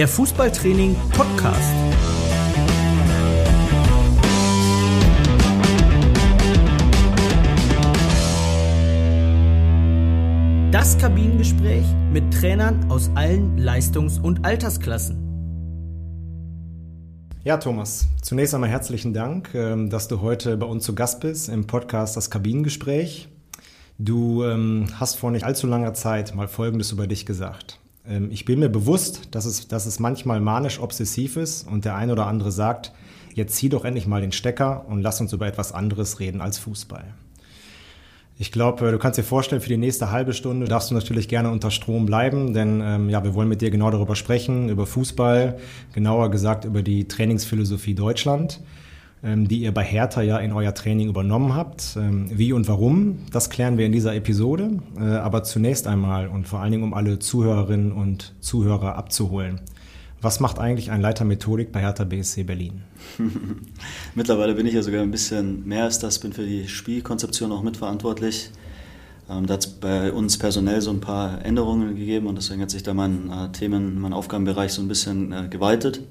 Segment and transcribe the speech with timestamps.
[0.00, 1.74] der Fußballtraining Podcast.
[10.70, 15.18] Das Kabinengespräch mit Trainern aus allen Leistungs- und Altersklassen.
[17.44, 21.50] Ja, Thomas, zunächst einmal herzlichen Dank, ähm, dass du heute bei uns zu Gast bist
[21.50, 23.28] im Podcast Das Kabinengespräch.
[23.98, 27.80] Du ähm, hast vor nicht allzu langer Zeit mal Folgendes über dich gesagt.
[28.06, 32.12] Ähm, ich bin mir bewusst, dass es, dass es manchmal manisch-obsessiv ist und der eine
[32.12, 32.92] oder andere sagt,
[33.34, 36.58] jetzt zieh doch endlich mal den Stecker und lass uns über etwas anderes reden als
[36.58, 37.04] Fußball.
[38.38, 41.28] Ich glaube, äh, du kannst dir vorstellen, für die nächste halbe Stunde darfst du natürlich
[41.28, 44.86] gerne unter Strom bleiben, denn ähm, ja, wir wollen mit dir genau darüber sprechen, über
[44.86, 45.58] Fußball,
[45.92, 48.60] genauer gesagt über die Trainingsphilosophie Deutschland,
[49.22, 51.96] die ihr bei Hertha ja in euer Training übernommen habt.
[51.96, 54.78] Ähm, wie und warum, das klären wir in dieser Episode.
[54.98, 59.60] Äh, aber zunächst einmal und vor allen Dingen, um alle Zuhörerinnen und Zuhörer abzuholen.
[60.22, 62.82] Was macht eigentlich ein Leiter Methodik bei Hertha BSC Berlin?
[64.14, 67.62] Mittlerweile bin ich ja sogar ein bisschen mehr als das, bin für die Spielkonzeption auch
[67.62, 68.50] mitverantwortlich.
[69.30, 72.70] Ähm, da hat es bei uns personell so ein paar Änderungen gegeben und deswegen hat
[72.70, 76.02] sich da mein äh, Themen, mein Aufgabenbereich so ein bisschen äh, geweitet.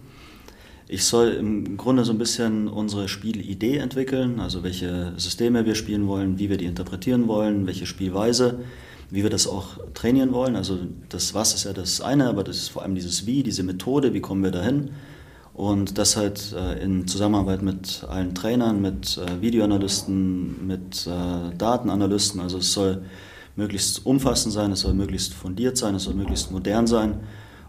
[0.90, 6.08] Ich soll im Grunde so ein bisschen unsere Spielidee entwickeln, also welche Systeme wir spielen
[6.08, 8.60] wollen, wie wir die interpretieren wollen, welche Spielweise
[9.12, 10.56] wie wir das auch trainieren wollen.
[10.56, 10.78] Also
[11.10, 14.14] das Was ist ja das eine, aber das ist vor allem dieses Wie, diese Methode,
[14.14, 14.92] wie kommen wir dahin.
[15.54, 22.40] Und das halt äh, in Zusammenarbeit mit allen Trainern, mit äh, Videoanalysten, mit äh, Datenanalysten.
[22.40, 23.02] Also es soll
[23.56, 27.20] möglichst umfassend sein, es soll möglichst fundiert sein, es soll möglichst modern sein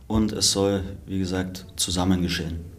[0.07, 2.70] und es soll, wie gesagt, zusammen geschehen.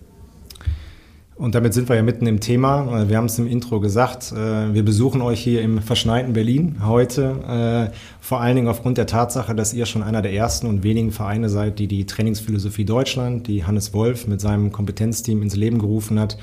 [1.42, 3.10] Und damit sind wir ja mitten im Thema.
[3.10, 4.32] Wir haben es im Intro gesagt.
[4.32, 7.90] Äh, wir besuchen euch hier im verschneiten Berlin heute.
[7.90, 11.12] Äh, vor allen Dingen aufgrund der Tatsache, dass ihr schon einer der ersten und wenigen
[11.12, 16.20] Vereine seid, die die Trainingsphilosophie Deutschland, die Hannes Wolf mit seinem Kompetenzteam ins Leben gerufen
[16.20, 16.38] hat,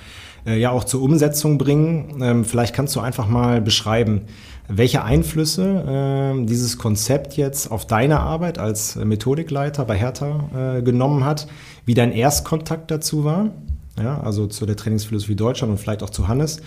[0.45, 2.21] äh, ja auch zur Umsetzung bringen.
[2.21, 4.23] Ähm, vielleicht kannst du einfach mal beschreiben,
[4.67, 11.49] welche Einflüsse dieses Konzept jetzt auf deine Arbeit als Methodikleiter bei Hertha genommen hat,
[11.87, 13.51] wie dein Erstkontakt dazu war
[14.03, 16.61] ja, also zu der Trainingsphilosophie Deutschland und vielleicht auch zu Hannes.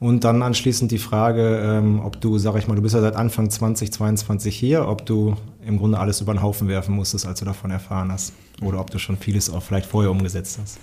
[0.00, 3.16] Und dann anschließend die Frage, ähm, ob du, sag ich mal, du bist ja seit
[3.16, 7.44] Anfang 2022 hier, ob du im Grunde alles über den Haufen werfen musstest, als du
[7.44, 8.32] davon erfahren hast.
[8.62, 10.78] Oder ob du schon vieles auch vielleicht vorher umgesetzt hast.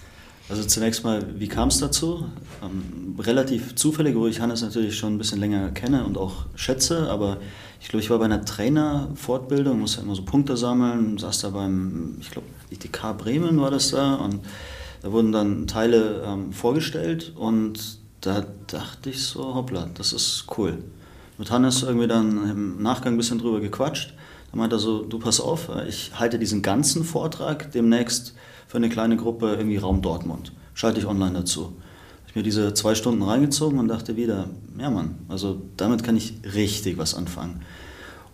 [0.47, 2.25] Also zunächst mal, wie kam es dazu?
[2.61, 7.09] Ähm, relativ zufällig, wo ich Hannes natürlich schon ein bisschen länger kenne und auch schätze,
[7.09, 7.37] aber
[7.81, 12.17] ich glaube, ich war bei einer Trainerfortbildung, musste immer so Punkte sammeln, saß da beim,
[12.19, 14.41] ich glaube, ITK Bremen war das da und
[15.05, 20.79] da wurden dann Teile ähm, vorgestellt und da dachte ich so, hoppla, das ist cool.
[21.37, 24.15] Mit Hannes irgendwie dann im Nachgang ein bisschen drüber gequatscht.
[24.49, 28.33] Da meinte er so, du pass auf, ich halte diesen ganzen Vortrag demnächst
[28.67, 30.53] für eine kleine Gruppe irgendwie Raum Dortmund.
[30.73, 31.65] Schalte ich online dazu.
[31.65, 31.75] Habe
[32.29, 34.49] ich mir diese zwei Stunden reingezogen und dachte wieder,
[34.79, 37.61] ja Mann, also damit kann ich richtig was anfangen.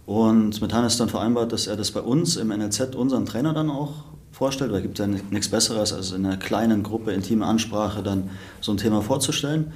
[0.06, 3.70] Und mit Hannes dann vereinbart, dass er das bei uns im NLZ unseren Trainer dann
[3.70, 8.02] auch vorstellt, weil es gibt ja nichts Besseres, als in einer kleinen Gruppe, intime Ansprache
[8.02, 8.30] dann
[8.62, 9.74] so ein Thema vorzustellen.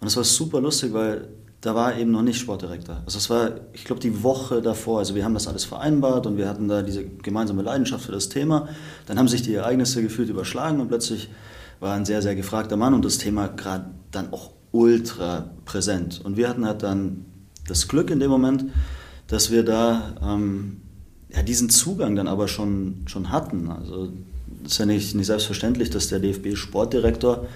[0.00, 1.28] Und es war super lustig, weil
[1.64, 3.02] da war eben noch nicht Sportdirektor.
[3.06, 4.98] Also es war, ich glaube, die Woche davor.
[4.98, 8.28] Also wir haben das alles vereinbart und wir hatten da diese gemeinsame Leidenschaft für das
[8.28, 8.68] Thema.
[9.06, 11.30] Dann haben sich die Ereignisse gefühlt überschlagen und plötzlich
[11.80, 16.20] war ein sehr, sehr gefragter Mann und das Thema gerade dann auch ultra präsent.
[16.22, 17.24] Und wir hatten halt dann
[17.66, 18.66] das Glück in dem Moment,
[19.28, 20.82] dass wir da ähm,
[21.34, 23.70] ja, diesen Zugang dann aber schon, schon hatten.
[23.70, 24.08] Also
[24.64, 27.46] es ist ja nicht, nicht selbstverständlich, dass der DFB-Sportdirektor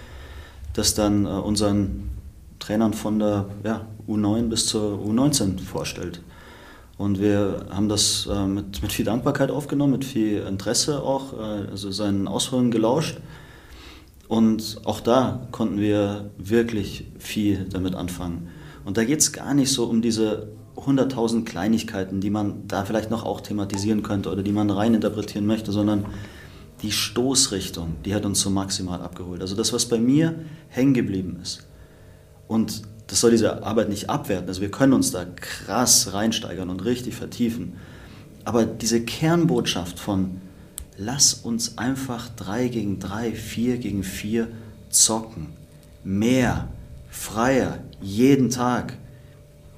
[0.73, 2.11] das dann äh, unseren
[2.59, 6.21] Trainern von der ja, U9 bis zur U19 vorstellt.
[6.97, 11.71] Und wir haben das äh, mit, mit viel Dankbarkeit aufgenommen, mit viel Interesse auch, äh,
[11.71, 13.19] also seinen Ausführungen gelauscht.
[14.27, 18.49] Und auch da konnten wir wirklich viel damit anfangen.
[18.85, 20.49] Und da geht es gar nicht so um diese
[20.87, 25.47] 100.000 Kleinigkeiten, die man da vielleicht noch auch thematisieren könnte oder die man rein interpretieren
[25.47, 26.07] möchte, sondern
[26.83, 29.41] die Stoßrichtung, die hat uns so maximal abgeholt.
[29.41, 30.35] Also das, was bei mir
[30.69, 31.67] hängen geblieben ist.
[32.47, 34.49] Und das soll diese Arbeit nicht abwerten.
[34.49, 37.75] Also wir können uns da krass reinsteigern und richtig vertiefen.
[38.45, 40.41] Aber diese Kernbotschaft von
[40.97, 44.49] lass uns einfach drei gegen drei, vier gegen vier
[44.91, 45.49] zocken.
[46.05, 46.69] Mehr,
[47.11, 48.95] freier, jeden Tag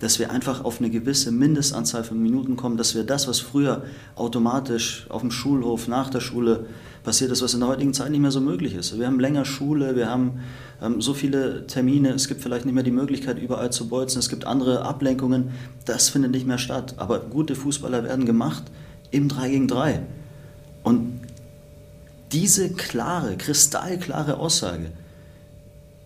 [0.00, 3.84] dass wir einfach auf eine gewisse Mindestanzahl von Minuten kommen, dass wir das, was früher
[4.16, 6.66] automatisch auf dem Schulhof nach der Schule
[7.04, 8.98] passiert ist, was in der heutigen Zeit nicht mehr so möglich ist.
[8.98, 10.40] Wir haben länger Schule, wir haben
[10.82, 14.28] ähm, so viele Termine, es gibt vielleicht nicht mehr die Möglichkeit, überall zu bolzen, es
[14.28, 15.50] gibt andere Ablenkungen,
[15.84, 16.94] das findet nicht mehr statt.
[16.96, 18.64] Aber gute Fußballer werden gemacht
[19.10, 20.02] im 3 gegen 3.
[20.82, 21.20] Und
[22.32, 24.92] diese klare, kristallklare Aussage,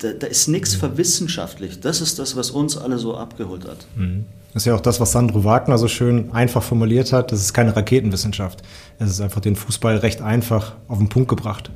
[0.05, 1.81] da, da ist nichts verwissenschaftlich.
[1.81, 3.87] Das ist das, was uns alle so abgeholt hat.
[3.97, 4.27] Mhm.
[4.53, 7.33] Das ist ja auch das, was Sandro Wagner so schön einfach formuliert hat.
[7.33, 8.63] Das ist keine Raketenwissenschaft.
[8.99, 11.71] Es ist einfach den Fußball recht einfach auf den Punkt gebracht.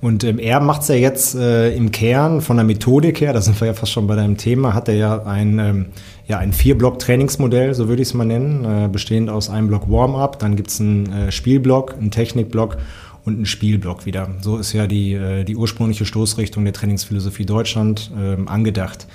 [0.00, 3.40] Und ähm, er macht es ja jetzt äh, im Kern von der Methodik her, da
[3.40, 5.86] sind wir ja fast schon bei deinem Thema, hat er ja ein, ähm,
[6.26, 10.38] ja, ein Vier-Block-Trainingsmodell, so würde ich es mal nennen, äh, bestehend aus einem Block Warm-up,
[10.40, 12.76] dann gibt es einen äh, Spielblock, einen Technikblock
[13.24, 14.30] und einen Spielblock wieder.
[14.40, 19.06] So ist ja die, äh, die ursprüngliche Stoßrichtung der Trainingsphilosophie Deutschland ähm, angedacht.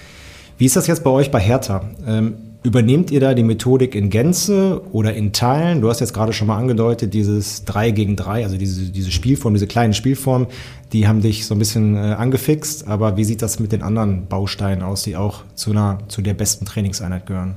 [0.58, 1.90] Wie ist das jetzt bei euch bei Hertha?
[2.06, 5.80] Ähm, Übernehmt ihr da die Methodik in Gänze oder in Teilen?
[5.80, 9.54] Du hast jetzt gerade schon mal angedeutet, dieses 3 gegen 3, also diese, diese Spielform,
[9.54, 10.50] diese kleinen Spielformen,
[10.92, 12.86] die haben dich so ein bisschen äh, angefixt.
[12.86, 16.34] Aber wie sieht das mit den anderen Bausteinen aus, die auch zu, einer, zu der
[16.34, 17.56] besten Trainingseinheit gehören?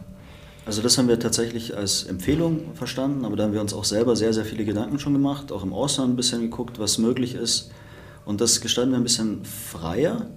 [0.65, 4.15] Also das haben wir tatsächlich als Empfehlung verstanden, aber da haben wir uns auch selber
[4.15, 7.71] sehr, sehr viele Gedanken schon gemacht, auch im Ausland ein bisschen geguckt, was möglich ist.
[8.25, 10.29] Und das gestalten wir ein bisschen freier.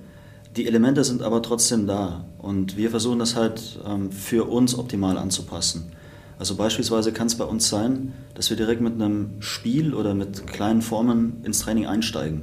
[0.55, 5.17] Die Elemente sind aber trotzdem da und wir versuchen das halt ähm, für uns optimal
[5.17, 5.91] anzupassen.
[6.39, 10.47] Also beispielsweise kann es bei uns sein, dass wir direkt mit einem Spiel oder mit
[10.47, 12.41] kleinen Formen ins Training einsteigen.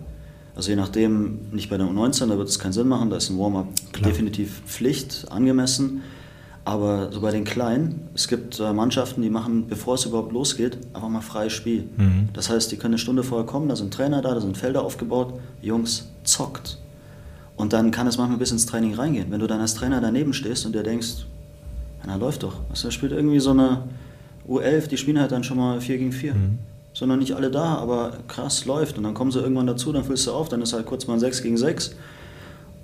[0.55, 3.31] Also je nachdem, nicht bei der U19, da wird es keinen Sinn machen, da ist
[3.31, 3.69] ein Warm-up
[4.05, 6.02] definitiv Pflicht, angemessen.
[6.64, 10.79] Aber so bei den Kleinen, es gibt äh, Mannschaften, die machen, bevor es überhaupt losgeht,
[10.93, 11.88] einfach mal freies Spiel.
[11.97, 12.29] Mhm.
[12.35, 14.85] Das heißt, die können eine Stunde vorher kommen, da sind Trainer da, da sind Felder
[14.85, 16.79] aufgebaut, Jungs, zockt.
[17.56, 19.31] Und dann kann es manchmal bis ins Training reingehen.
[19.31, 21.26] Wenn du dann als Trainer daneben stehst und dir denkst,
[22.06, 22.61] na läuft doch.
[22.70, 23.85] Also, da spielt irgendwie so eine
[24.49, 26.35] U11, die spielen halt dann schon mal 4 gegen 4.
[26.35, 26.59] Mhm.
[26.94, 28.99] Sind noch nicht alle da, aber krass läuft.
[28.99, 31.14] Und dann kommen sie irgendwann dazu, dann füllst du auf, dann ist halt kurz mal
[31.14, 31.94] ein 6 gegen 6.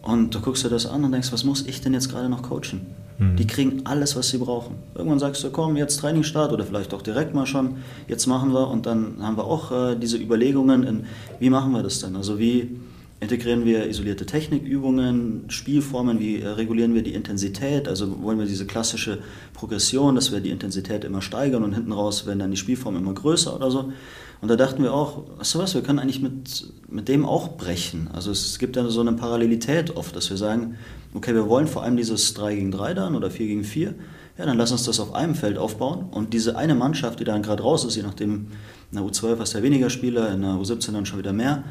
[0.03, 2.43] Und du guckst dir das an und denkst, was muss ich denn jetzt gerade noch
[2.43, 2.87] coachen?
[3.19, 3.37] Mhm.
[3.37, 4.77] Die kriegen alles, was sie brauchen.
[4.95, 8.69] Irgendwann sagst du, komm, jetzt Trainingsstart oder vielleicht auch direkt mal schon, jetzt machen wir.
[8.69, 11.05] Und dann haben wir auch äh, diese Überlegungen in,
[11.41, 12.17] wie machen wir das denn?
[12.17, 12.79] Also wie
[13.21, 18.67] integrieren wir isolierte Technikübungen, Spielformen, wie äh, regulieren wir die Intensität, also wollen wir diese
[18.67, 19.19] klassische
[19.55, 23.15] Progression, dass wir die Intensität immer steigern und hinten raus werden dann die Spielformen immer
[23.15, 23.93] größer oder so.
[24.41, 27.57] Und da dachten wir auch, weißt du was, wir können eigentlich mit, mit dem auch
[27.57, 28.09] brechen.
[28.13, 30.77] Also es gibt ja so eine Parallelität oft, dass wir sagen,
[31.15, 33.95] okay, wir wollen vor allem dieses 3 gegen 3 dann oder 4 gegen 4,
[34.39, 37.43] ja, dann lass uns das auf einem Feld aufbauen und diese eine Mannschaft, die dann
[37.43, 38.47] gerade raus ist, je nachdem,
[38.93, 41.65] in der U12 hast du ja weniger Spieler, in der U17 dann schon wieder mehr,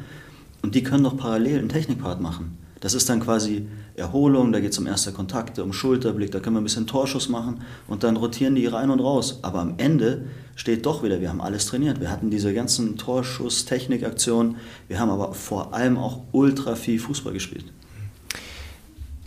[0.60, 2.58] und die können doch parallel einen Technikpart machen.
[2.80, 3.66] Das ist dann quasi
[3.96, 7.28] Erholung, da geht es um erste Kontakte, um Schulterblick, da können wir ein bisschen Torschuss
[7.28, 9.40] machen und dann rotieren die rein und raus.
[9.42, 12.00] Aber am Ende steht doch wieder, wir haben alles trainiert.
[12.00, 17.64] Wir hatten diese ganzen Torschuss-Technikaktionen, wir haben aber vor allem auch ultra viel Fußball gespielt.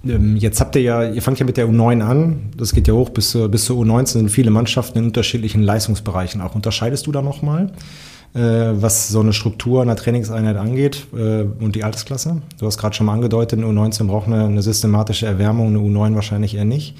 [0.06, 2.94] Ähm, jetzt habt ihr ja, ihr fangt ja mit der U9 an, das geht ja
[2.94, 6.56] hoch bis, bis zur U19, sind viele Mannschaften in unterschiedlichen Leistungsbereichen auch.
[6.56, 7.72] Unterscheidest du da nochmal?
[8.34, 12.42] Was so eine Struktur einer Trainingseinheit angeht äh, und die Altersklasse?
[12.60, 16.16] Du hast gerade schon mal angedeutet, eine U19 braucht eine, eine systematische Erwärmung, eine U9
[16.16, 16.96] wahrscheinlich eher nicht.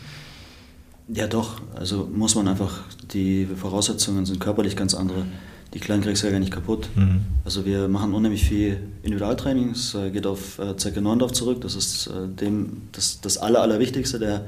[1.14, 1.62] Ja, doch.
[1.76, 2.80] Also muss man einfach,
[3.14, 5.26] die Voraussetzungen sind körperlich ganz andere.
[5.74, 6.90] Die Kleinen kriegst du ja gar nicht kaputt.
[6.96, 7.22] Mhm.
[7.46, 9.72] Also wir machen unheimlich viel Individualtraining.
[9.72, 11.62] Es äh, geht auf äh, Zecke Neundorf zurück.
[11.62, 14.20] Das ist äh, dem, das, das Aller, Allerwichtigste.
[14.20, 14.46] Der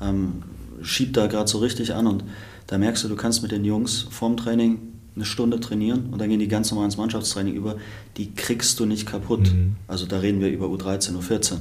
[0.00, 0.42] ähm,
[0.82, 2.24] schiebt da gerade so richtig an und
[2.66, 4.78] da merkst du, du kannst mit den Jungs vorm Training
[5.16, 7.76] eine Stunde trainieren und dann gehen die ganz normal ins Mannschaftstraining über,
[8.16, 9.52] die kriegst du nicht kaputt.
[9.52, 9.76] Mhm.
[9.86, 11.58] Also da reden wir über U13, U14.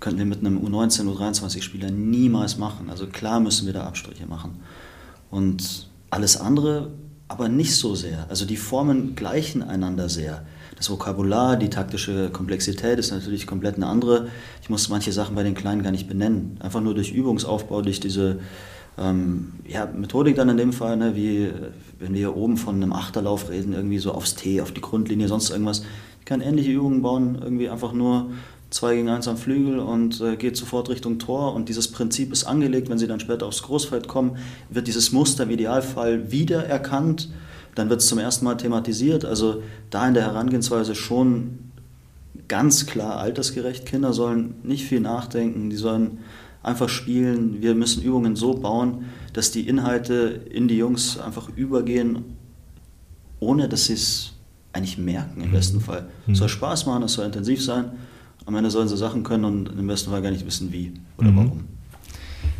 [0.00, 2.90] Könnten wir mit einem U19, U23-Spieler niemals machen.
[2.90, 4.56] Also klar müssen wir da Abstriche machen.
[5.30, 6.90] Und alles andere
[7.32, 8.26] aber nicht so sehr.
[8.28, 10.44] Also die Formen gleichen einander sehr.
[10.76, 14.28] Das Vokabular, die taktische Komplexität ist natürlich komplett eine andere.
[14.60, 16.58] Ich muss manche Sachen bei den Kleinen gar nicht benennen.
[16.60, 18.40] Einfach nur durch Übungsaufbau, durch diese
[18.98, 21.50] ähm, ja, Methodik dann in dem Fall, ne, wie
[21.98, 25.28] wenn wir hier oben von einem Achterlauf reden, irgendwie so aufs T, auf die Grundlinie,
[25.28, 25.82] sonst irgendwas.
[26.20, 28.30] Ich kann ähnliche Übungen bauen, irgendwie einfach nur
[28.70, 31.54] 2 gegen 1 am Flügel und äh, geht sofort Richtung Tor.
[31.54, 34.36] Und dieses Prinzip ist angelegt, wenn sie dann später aufs Großfeld kommen,
[34.70, 37.28] wird dieses Muster im Idealfall wiedererkannt.
[37.74, 39.24] Dann wird es zum ersten Mal thematisiert.
[39.24, 41.58] Also da in der Herangehensweise schon
[42.48, 43.86] ganz klar altersgerecht.
[43.86, 46.18] Kinder sollen nicht viel nachdenken, die sollen
[46.62, 47.60] einfach spielen.
[47.60, 52.24] Wir müssen Übungen so bauen, dass die Inhalte in die Jungs einfach übergehen,
[53.40, 54.32] ohne dass sie es
[54.72, 55.52] eigentlich merken im mhm.
[55.52, 56.06] besten Fall.
[56.30, 56.52] Es soll mhm.
[56.52, 57.86] Spaß machen, es soll intensiv sein.
[58.46, 61.30] Am Ende sollen sie Sachen können und im besten Fall gar nicht wissen, wie oder
[61.30, 61.36] mhm.
[61.36, 61.64] warum.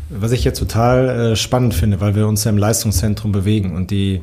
[0.09, 3.89] Was ich jetzt total äh, spannend finde, weil wir uns ja im Leistungszentrum bewegen und
[3.89, 4.21] die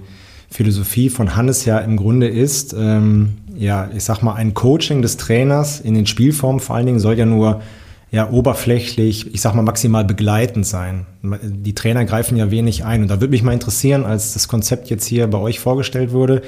[0.50, 5.16] Philosophie von Hannes ja im Grunde ist, ähm, ja, ich sag mal, ein Coaching des
[5.16, 7.62] Trainers in den Spielformen vor allen Dingen soll ja nur
[8.10, 11.06] ja oberflächlich, ich sag mal maximal begleitend sein.
[11.22, 13.02] Die Trainer greifen ja wenig ein.
[13.02, 16.42] Und da würde mich mal interessieren, als das Konzept jetzt hier bei euch vorgestellt wurde,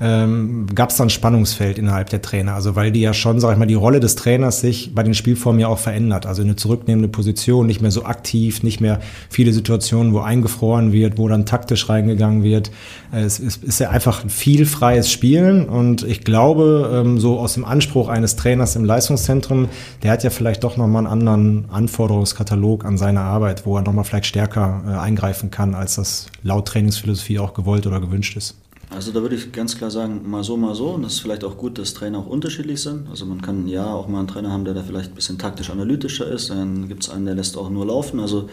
[0.00, 2.54] ähm, gab es da ein Spannungsfeld innerhalb der Trainer?
[2.54, 5.14] Also weil die ja schon, sag ich mal, die Rolle des Trainers sich bei den
[5.14, 6.26] Spielformen ja auch verändert.
[6.26, 11.18] Also eine zurücknehmende Position, nicht mehr so aktiv, nicht mehr viele Situationen, wo eingefroren wird,
[11.18, 12.70] wo dann taktisch reingegangen wird.
[13.12, 18.08] Es ist ja einfach viel freies Spielen und ich glaube, ähm, so aus dem Anspruch
[18.08, 19.68] eines Trainers im Leistungszentrum,
[20.02, 24.04] der hat ja vielleicht doch nochmal einen anderen Anforderungskatalog an seine Arbeit, wo er nochmal
[24.04, 28.56] vielleicht stärker äh, eingreifen kann, als das laut Trainingsphilosophie auch gewollt oder gewünscht ist.
[28.94, 30.90] Also da würde ich ganz klar sagen, mal so, mal so.
[30.90, 33.08] Und das ist vielleicht auch gut, dass Trainer auch unterschiedlich sind.
[33.08, 36.26] Also man kann ja auch mal einen Trainer haben, der da vielleicht ein bisschen taktisch-analytischer
[36.26, 36.50] ist.
[36.50, 38.20] Dann gibt es einen, der lässt auch nur laufen.
[38.20, 38.48] Also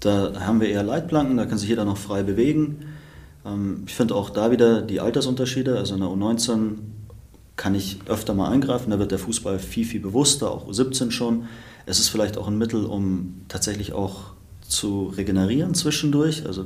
[0.00, 2.86] da haben wir eher Leitplanken, da kann sich jeder noch frei bewegen.
[3.44, 5.76] Ähm, ich finde auch da wieder die Altersunterschiede.
[5.76, 6.78] Also in der U19
[7.56, 11.44] kann ich öfter mal eingreifen, da wird der Fußball viel, viel bewusster, auch U17 schon.
[11.86, 14.32] Es ist vielleicht auch ein Mittel, um tatsächlich auch
[14.66, 16.46] zu regenerieren zwischendurch.
[16.46, 16.64] Also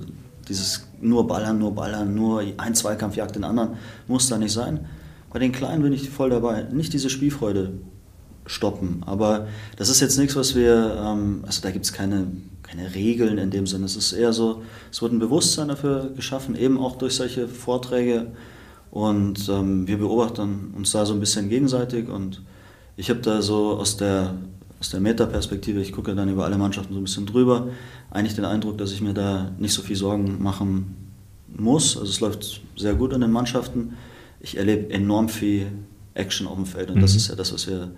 [0.48, 3.70] dieses nur ballern, nur ballern, nur ein Zweikampf jagt den anderen,
[4.06, 4.86] muss da nicht sein.
[5.32, 6.62] Bei den Kleinen bin ich voll dabei.
[6.72, 7.74] Nicht diese Spielfreude
[8.46, 9.02] stoppen.
[9.04, 12.28] Aber das ist jetzt nichts, was wir, ähm, also da gibt es keine,
[12.62, 13.84] keine Regeln in dem Sinne.
[13.84, 18.28] Es ist eher so, es wird ein Bewusstsein dafür geschaffen, eben auch durch solche Vorträge.
[18.90, 22.08] Und ähm, wir beobachten uns da so ein bisschen gegenseitig.
[22.08, 22.42] Und
[22.96, 24.34] ich habe da so aus der
[24.80, 27.68] aus der Metaperspektive, ich gucke dann über alle Mannschaften so ein bisschen drüber,
[28.10, 30.96] eigentlich den Eindruck, dass ich mir da nicht so viel Sorgen machen
[31.56, 31.96] muss.
[31.96, 33.94] Also es läuft sehr gut in den Mannschaften.
[34.40, 35.66] Ich erlebe enorm viel
[36.14, 37.02] Action auf dem Feld und mhm.
[37.02, 37.90] das ist ja das, was wir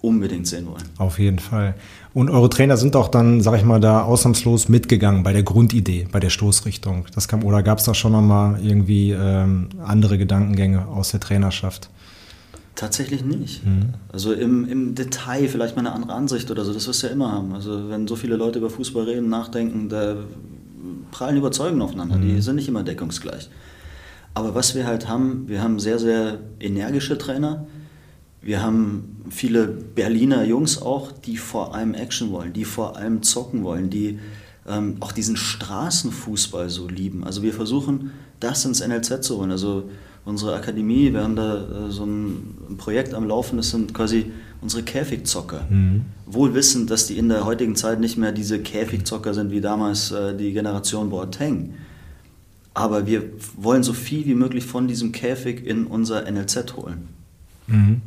[0.00, 0.84] unbedingt sehen wollen.
[0.96, 1.74] Auf jeden Fall.
[2.14, 6.08] Und eure Trainer sind auch dann, sag ich mal, da ausnahmslos mitgegangen bei der Grundidee,
[6.10, 7.06] bei der Stoßrichtung.
[7.14, 11.90] Das kam, oder gab es da schon nochmal irgendwie ähm, andere Gedankengänge aus der Trainerschaft?
[12.80, 13.62] Tatsächlich nicht.
[13.66, 13.90] Mhm.
[14.10, 17.12] Also im, im Detail vielleicht mal eine andere Ansicht oder so, das wirst du ja
[17.12, 17.52] immer haben.
[17.52, 20.16] Also wenn so viele Leute über Fußball reden, nachdenken, da
[21.10, 22.22] prallen Überzeugungen aufeinander, mhm.
[22.22, 23.50] die sind nicht immer deckungsgleich.
[24.32, 27.66] Aber was wir halt haben, wir haben sehr, sehr energische Trainer.
[28.40, 33.62] Wir haben viele Berliner Jungs auch, die vor allem Action wollen, die vor allem zocken
[33.62, 34.20] wollen, die
[34.66, 37.24] ähm, auch diesen Straßenfußball so lieben.
[37.24, 39.50] Also wir versuchen, das ins NLZ zu holen.
[39.50, 39.90] Also
[40.24, 44.32] unsere Akademie, wir haben da äh, so ein, ein, Projekt am Laufen, das sind quasi
[44.60, 45.66] unsere Käfigzocker.
[45.68, 46.02] Mhm.
[46.26, 50.10] Wohl wissend, dass die in der heutigen Zeit nicht mehr diese Käfigzocker sind wie damals
[50.12, 51.74] äh, die Generation Boateng.
[52.74, 53.24] Aber wir
[53.56, 57.08] wollen so viel wie möglich von diesem Käfig in unser NLZ holen.
[57.66, 58.02] Mhm.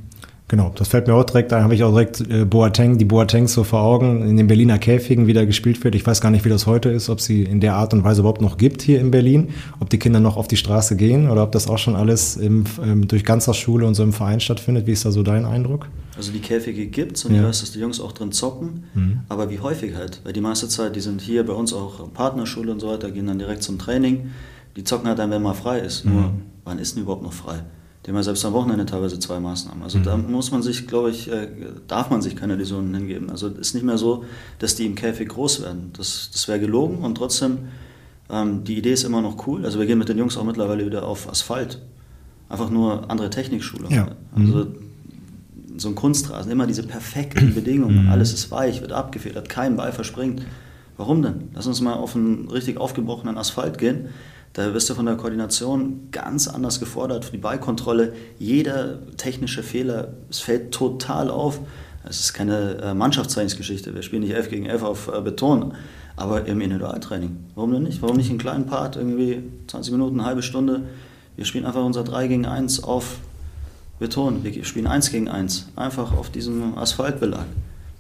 [0.54, 3.54] Genau, das fällt mir auch direkt, da habe ich auch direkt äh, Boateng, die Boatengs
[3.54, 5.96] so vor Augen, in den Berliner Käfigen wieder gespielt wird.
[5.96, 8.22] Ich weiß gar nicht, wie das heute ist, ob sie in der Art und Weise
[8.22, 11.42] überhaupt noch gibt hier in Berlin, ob die Kinder noch auf die Straße gehen oder
[11.42, 14.86] ob das auch schon alles im, ähm, durch Ganztagsschule und so im Verein stattfindet.
[14.86, 15.88] Wie ist da so dein Eindruck?
[16.16, 17.42] Also die Käfige gibt es und ja.
[17.42, 19.22] ich weiß, dass die Jungs auch drin zocken, mhm.
[19.30, 22.72] aber wie häufig halt, weil die meiste Zeit, die sind hier bei uns auch Partnerschule
[22.72, 24.30] und so weiter, gehen dann direkt zum Training,
[24.76, 26.06] die zocken halt dann, wenn mal frei ist.
[26.06, 26.14] Mhm.
[26.14, 26.32] Nur,
[26.64, 27.64] wann ist denn überhaupt noch frei?
[28.06, 29.82] Die haben ja selbst am Wochenende teilweise zwei Maßnahmen.
[29.82, 30.04] Also mhm.
[30.04, 31.48] da muss man sich, glaube ich, äh,
[31.88, 33.30] darf man sich keine Illusionen hingeben.
[33.30, 34.26] Also es ist nicht mehr so,
[34.60, 35.92] dass die im Käfig groß werden.
[35.96, 37.60] Das, das wäre gelogen und trotzdem,
[38.30, 39.64] ähm, die Idee ist immer noch cool.
[39.64, 41.82] Also wir gehen mit den Jungs auch mittlerweile wieder auf Asphalt.
[42.50, 43.88] Einfach nur andere Technikschule.
[43.90, 44.10] Ja.
[44.36, 44.76] Also mhm.
[45.78, 48.04] so ein Kunstrasen, immer diese perfekten Bedingungen.
[48.04, 48.12] Mhm.
[48.12, 50.42] Alles ist weich, wird abgefedert, kein Ball verspringt.
[50.98, 51.50] Warum denn?
[51.54, 54.10] Lass uns mal auf einen richtig aufgebrochenen Asphalt gehen
[54.54, 60.40] da wirst du von der Koordination ganz anders gefordert, die Ballkontrolle, jeder technische Fehler, es
[60.40, 61.60] fällt total auf.
[62.08, 65.74] Es ist keine äh, Mannschaftstrainingsgeschichte, wir spielen nicht 11 gegen 11 auf äh, Beton,
[66.16, 67.38] aber im Individualtraining.
[67.56, 68.02] Warum denn nicht?
[68.02, 70.84] Warum nicht einen kleinen Part, irgendwie 20 Minuten, eine halbe Stunde?
[71.36, 73.18] Wir spielen einfach unser 3 gegen 1 auf
[74.00, 77.46] Beton, wir spielen 1 gegen 1, einfach auf diesem Asphaltbelag.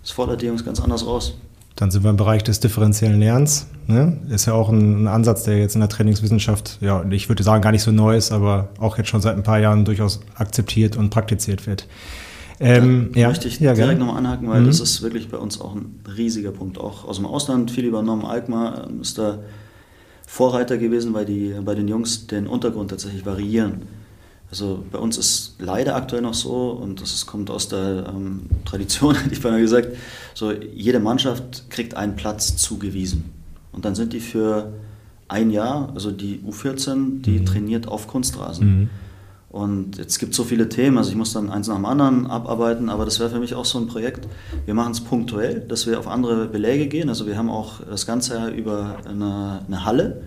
[0.03, 1.35] Das fordert die Jungs ganz anders raus.
[1.75, 3.67] Dann sind wir im Bereich des differenziellen Lernens.
[3.87, 4.17] Ne?
[4.29, 7.61] Ist ja auch ein, ein, Ansatz, der jetzt in der Trainingswissenschaft, ja, ich würde sagen,
[7.61, 10.95] gar nicht so neu ist, aber auch jetzt schon seit ein paar Jahren durchaus akzeptiert
[10.95, 11.87] und praktiziert wird.
[12.59, 14.67] Ähm, da ja, möchte ich ja, direkt nochmal anhaken, weil mhm.
[14.67, 16.77] das ist wirklich bei uns auch ein riesiger Punkt.
[16.77, 18.23] Auch aus dem Ausland viel übernommen.
[18.23, 19.39] Alkmaar ähm, ist da
[20.27, 23.81] Vorreiter gewesen, weil die bei den Jungs den Untergrund tatsächlich variieren.
[24.53, 29.15] Also bei uns ist leider aktuell noch so, und das kommt aus der ähm, Tradition,
[29.23, 29.97] hätte ich beinahe gesagt,
[30.35, 33.31] so jede Mannschaft kriegt einen Platz zugewiesen.
[33.71, 34.71] Und dann sind die für
[35.27, 37.45] ein Jahr, also die U14, die mhm.
[37.47, 38.67] trainiert auf Kunstrasen.
[38.67, 38.89] Mhm.
[39.49, 42.27] Und jetzt gibt es so viele Themen, also ich muss dann eins nach dem anderen
[42.27, 44.27] abarbeiten, aber das wäre für mich auch so ein Projekt.
[44.65, 47.09] Wir machen es punktuell, dass wir auf andere Beläge gehen.
[47.09, 50.21] Also wir haben auch das Ganze ja über eine, eine Halle,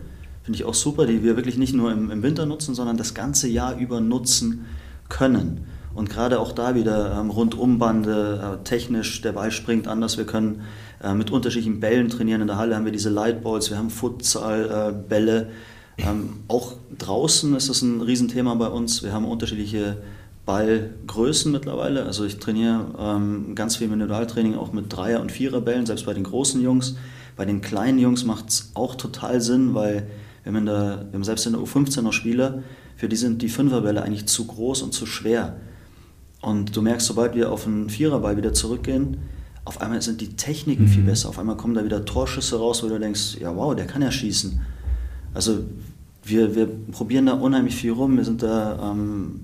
[0.47, 3.15] Finde ich auch super, die wir wirklich nicht nur im, im, Winter nutzen, sondern das
[3.15, 4.67] ganze Jahr über nutzen
[5.09, 5.67] können.
[5.93, 10.19] Und gerade auch da wieder ähm, Rundumbande, äh, technisch, der Ball springt anders.
[10.19, 10.63] Wir können
[11.03, 12.43] äh, mit unterschiedlichen Bällen trainieren.
[12.43, 15.49] In der Halle haben wir diese Lightballs, wir haben Futsal-Bälle.
[15.99, 19.03] Ähm, auch draußen ist das ein Riesenthema bei uns.
[19.03, 19.97] Wir haben unterschiedliche
[20.45, 22.05] Ballgrößen mittlerweile.
[22.05, 26.23] Also ich trainiere ähm, ganz viel Individualtraining auch mit Dreier- und Viererbällen, selbst bei den
[26.23, 26.95] großen Jungs.
[27.35, 30.07] Bei den kleinen Jungs macht es auch total Sinn, weil
[30.53, 32.63] wir haben, der, wir haben selbst in der U15 noch Spieler,
[32.97, 35.57] für die sind die Fünferbälle eigentlich zu groß und zu schwer.
[36.41, 39.19] Und du merkst, sobald wir auf einen Viererball wieder zurückgehen,
[39.65, 40.89] auf einmal sind die Techniken mhm.
[40.89, 41.29] viel besser.
[41.29, 44.13] Auf einmal kommen da wieder Torschüsse raus, wo du denkst, ja wow, der kann ja
[44.13, 44.61] schießen.
[45.35, 45.65] Also
[46.23, 48.17] wir, wir probieren da unheimlich viel rum.
[48.17, 49.41] Wir sind da ähm,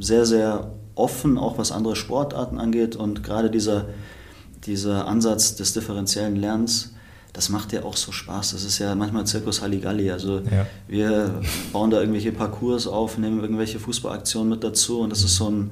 [0.00, 2.96] sehr, sehr offen, auch was andere Sportarten angeht.
[2.96, 3.86] Und gerade dieser,
[4.64, 6.95] dieser Ansatz des differenziellen Lernens,
[7.36, 8.52] das macht ja auch so Spaß.
[8.52, 10.10] Das ist ja manchmal Zirkus Halligalli.
[10.10, 10.66] Also ja.
[10.88, 15.50] wir bauen da irgendwelche Parcours auf, nehmen irgendwelche Fußballaktionen mit dazu und das ist so
[15.50, 15.70] ein,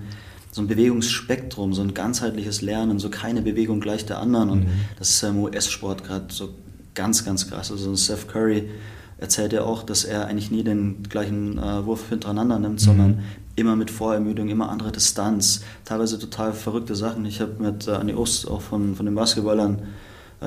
[0.52, 4.50] so ein Bewegungsspektrum, so ein ganzheitliches Lernen, so keine Bewegung gleich der anderen.
[4.50, 4.72] Und mhm.
[4.98, 6.50] das ist ja im US-Sport gerade so
[6.94, 7.72] ganz, ganz krass.
[7.72, 8.68] Also Seth Curry
[9.16, 12.84] erzählt ja auch, dass er eigentlich nie den gleichen äh, Wurf hintereinander nimmt, mhm.
[12.84, 13.22] sondern
[13.56, 17.24] immer mit Vorermüdung, immer andere Distanz, teilweise total verrückte Sachen.
[17.24, 19.80] Ich habe mit äh, Anni Ost, auch von, von den Basketballern,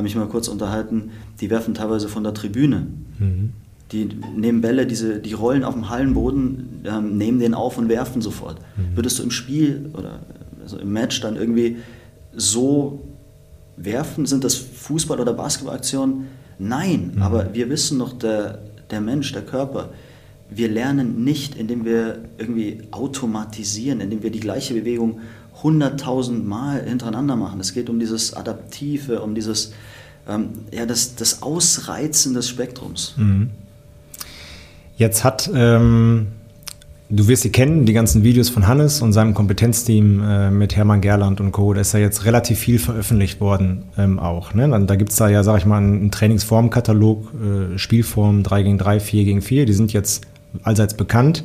[0.04, 2.88] mich mal kurz unterhalten, die werfen teilweise von der Tribüne.
[3.20, 3.54] Mhm.
[3.92, 8.22] Die nehmen Bälle, diese, die rollen auf dem Hallenboden, ähm, nehmen den auf und werfen
[8.22, 8.60] sofort.
[8.76, 8.96] Mhm.
[8.98, 10.20] Würdest du im Spiel oder
[10.62, 11.78] also im Match dann irgendwie
[12.36, 13.02] so
[13.78, 14.26] werfen?
[14.26, 16.28] Sind das Fußball- oder Basketballaktionen?
[16.60, 17.22] Nein, mhm.
[17.22, 18.60] aber wir wissen doch, der,
[18.92, 19.90] der Mensch, der Körper,
[20.50, 25.20] wir lernen nicht, indem wir irgendwie automatisieren, indem wir die gleiche Bewegung
[25.64, 27.60] hunderttausend Mal hintereinander machen.
[27.60, 29.74] Es geht um dieses Adaptive, um dieses
[30.28, 33.14] ähm, ja, das, das Ausreizen des Spektrums.
[33.18, 33.50] Mhm.
[34.98, 36.28] Jetzt hat, ähm,
[37.10, 41.02] du wirst sie kennen, die ganzen Videos von Hannes und seinem Kompetenzteam äh, mit Hermann
[41.02, 41.74] Gerland und Co.
[41.74, 44.54] Da ist ja jetzt relativ viel veröffentlicht worden ähm, auch.
[44.54, 44.68] Ne?
[44.68, 48.78] Dann, da gibt es da ja, sag ich mal, einen Trainingsformkatalog, äh, Spielformen 3 gegen
[48.78, 50.26] 3, 4 gegen 4, die sind jetzt
[50.64, 51.44] allseits bekannt.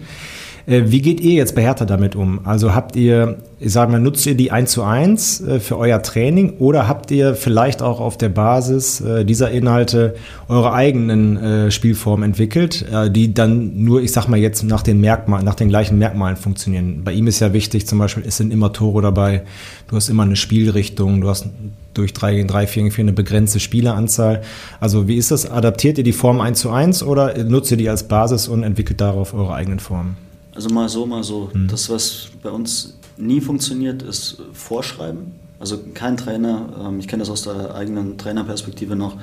[0.66, 2.40] Äh, wie geht ihr jetzt bei Hertha damit um?
[2.44, 6.02] Also habt ihr, ich sage mal, nutzt ihr die 1 zu 1 äh, für euer
[6.02, 10.14] Training oder habt ihr vielleicht auch auf der Basis äh, dieser Inhalte
[10.48, 15.54] eure eigenen Spielformen entwickelt, die dann nur, ich sag mal jetzt nach den Merkmalen, nach
[15.54, 17.02] den gleichen Merkmalen funktionieren?
[17.04, 19.42] Bei ihm ist ja wichtig, zum Beispiel, es sind immer Tore dabei,
[19.88, 21.46] du hast immer eine Spielrichtung, du hast
[21.94, 24.42] durch 3 gegen 3, 4 gegen 4 eine begrenzte Spieleranzahl.
[24.80, 25.50] Also wie ist das?
[25.50, 29.00] Adaptiert ihr die Form 1 zu 1 oder nutzt ihr die als Basis und entwickelt
[29.00, 30.16] darauf eure eigenen Formen?
[30.54, 31.50] Also mal so, mal so.
[31.52, 31.68] Mhm.
[31.68, 35.32] Das, was bei uns nie funktioniert, ist Vorschreiben.
[35.58, 39.16] Also kein Trainer, ähm, ich kenne das aus der eigenen Trainerperspektive noch,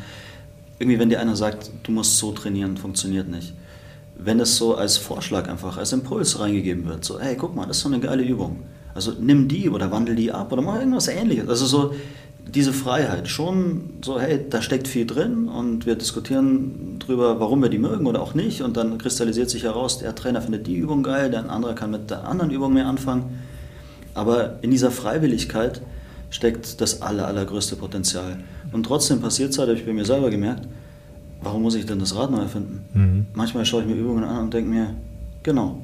[0.80, 3.54] irgendwie wenn dir einer sagt, du musst so trainieren, funktioniert nicht.
[4.18, 7.78] Wenn es so als Vorschlag einfach, als Impuls reingegeben wird, so, hey, guck mal, das
[7.78, 8.64] ist so eine geile Übung.
[8.96, 11.48] Also nimm die oder wandel die ab oder mach irgendwas ähnliches.
[11.50, 11.94] Also so,
[12.56, 17.70] diese Freiheit schon so, hey, da steckt viel drin und wir diskutieren drüber, warum wir
[17.70, 21.04] die mögen oder auch nicht und dann kristallisiert sich heraus, der Trainer findet die Übung
[21.04, 23.40] geil, der andere kann mit der anderen Übung mehr anfangen.
[24.14, 25.82] Aber in dieser Freiwilligkeit
[26.30, 28.40] steckt das aller, allergrößte Potenzial.
[28.72, 30.68] Und trotzdem passiert es halt, habe ich bei mir selber gemerkt,
[31.42, 32.82] warum muss ich denn das Rad neu erfinden?
[32.94, 33.26] Mhm.
[33.34, 34.96] Manchmal schaue ich mir Übungen an und denke mir,
[35.44, 35.84] genau.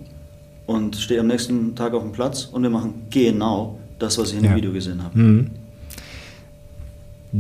[0.65, 4.37] Und stehe am nächsten Tag auf dem Platz und wir machen genau das, was ich
[4.37, 5.17] in dem Video gesehen habe.
[5.17, 5.51] Mhm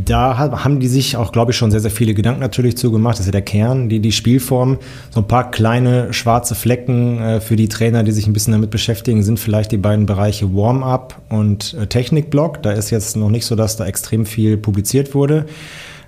[0.03, 3.13] da haben die sich auch, glaube ich, schon sehr, sehr viele Gedanken natürlich zugemacht.
[3.13, 4.77] Das ist ja der Kern, die, die Spielform.
[5.09, 8.71] So ein paar kleine schwarze Flecken äh, für die Trainer, die sich ein bisschen damit
[8.71, 12.61] beschäftigen, sind vielleicht die beiden Bereiche Warm-up und äh, Technikblock.
[12.61, 15.45] Da ist jetzt noch nicht so, dass da extrem viel publiziert wurde.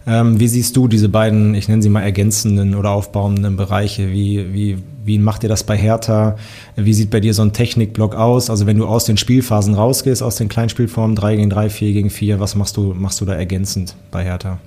[0.08, 4.10] Ähm, wie siehst du diese beiden, ich nenne sie mal ergänzenden oder aufbauenden Bereiche?
[4.10, 6.38] Wie, wie, wie macht ihr das bei Hertha?
[6.78, 8.50] Wie sieht bei dir so ein Technikblock aus?
[8.50, 12.10] Also wenn du aus den Spielphasen rausgehst, aus den Kleinspielformen 3 gegen 3, 4 gegen
[12.10, 14.60] 4, was machst du, machst du da ergänzend bei Hertha?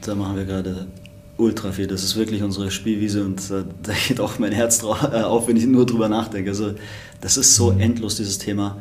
[0.00, 0.88] Da machen wir gerade
[1.36, 1.86] ultra viel.
[1.86, 5.56] Das ist wirklich unsere Spielwiese und äh, da geht auch mein Herz äh, auf, wenn
[5.56, 6.50] ich nur drüber nachdenke.
[6.50, 6.72] Also
[7.20, 7.80] das ist so mhm.
[7.80, 8.76] endlos, dieses Thema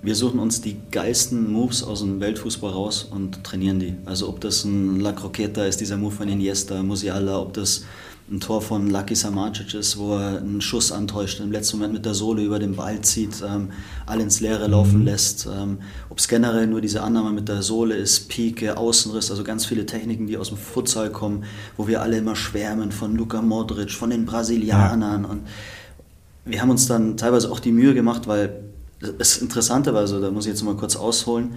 [0.00, 3.94] wir suchen uns die geilsten Moves aus dem Weltfußball raus und trainieren die.
[4.04, 7.84] Also ob das ein La Croqueta ist, dieser Move von Iniesta, Musiala, ob das
[8.30, 12.04] ein Tor von Lucky Samacic ist, wo er einen Schuss antäuscht, im letzten Moment mit
[12.04, 13.70] der Sohle über den Ball zieht, ähm,
[14.06, 15.06] alle ins Leere laufen mhm.
[15.06, 15.48] lässt.
[15.52, 15.78] Ähm,
[16.10, 19.86] ob es generell nur diese Annahme mit der Sohle ist, Pike, Außenriss, also ganz viele
[19.86, 21.44] Techniken, die aus dem Futsal kommen,
[21.76, 25.24] wo wir alle immer schwärmen von Luka Modric, von den Brasilianern.
[25.24, 25.30] Ja.
[25.30, 25.40] Und
[26.44, 28.67] wir haben uns dann teilweise auch die Mühe gemacht, weil
[29.00, 31.54] das Interessante war, also da muss ich jetzt mal kurz ausholen,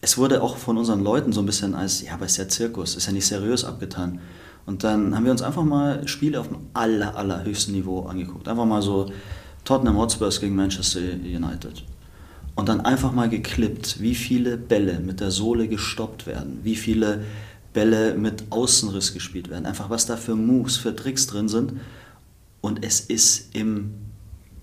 [0.00, 2.96] es wurde auch von unseren Leuten so ein bisschen als, ja, aber ist ja Zirkus,
[2.96, 4.20] ist ja nicht seriös abgetan.
[4.66, 8.48] Und dann haben wir uns einfach mal Spiele auf dem aller, allerhöchsten Niveau angeguckt.
[8.48, 9.12] Einfach mal so
[9.64, 11.84] Tottenham Hotspurs gegen Manchester United.
[12.54, 17.24] Und dann einfach mal geklippt, wie viele Bälle mit der Sohle gestoppt werden, wie viele
[17.72, 21.74] Bälle mit Außenriss gespielt werden, einfach was da für Moves, für Tricks drin sind.
[22.60, 23.94] und es ist im